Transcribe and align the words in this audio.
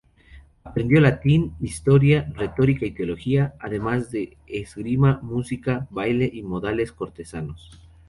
Aprendió 0.63 0.99
latín, 0.99 1.53
historia, 1.59 2.27
retórica 2.35 2.87
y 2.87 2.91
teología, 2.91 3.53
además 3.59 4.09
de 4.09 4.35
esgrima, 4.47 5.19
música, 5.21 5.85
baile 5.91 6.27
y 6.33 6.41
modales 6.41 6.91
cortesanos. 6.91 7.79